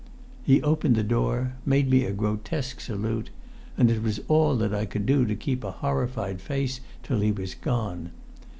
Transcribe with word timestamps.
He 0.41 0.63
opened 0.63 0.95
the 0.95 1.03
door 1.03 1.53
made 1.63 1.87
me 1.87 2.05
a 2.05 2.11
grotesque 2.11 2.79
salute 2.79 3.29
and 3.77 3.91
it 3.91 4.01
was 4.01 4.19
all 4.27 4.55
that 4.55 4.73
I 4.73 4.87
could 4.87 5.05
do 5.05 5.27
to 5.27 5.35
keep 5.35 5.63
a 5.63 5.69
horrified 5.69 6.41
face 6.41 6.79
till 7.03 7.19
he 7.19 7.31
was 7.31 7.53
gone. 7.53 8.09